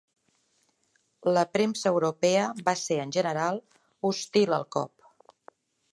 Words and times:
La 1.37 1.43
premsa 1.57 1.91
europea 1.91 2.47
va 2.69 2.75
ser 2.87 2.99
en 3.05 3.15
general 3.19 3.63
hostil 4.11 4.57
al 4.59 4.67
cop. 4.77 5.41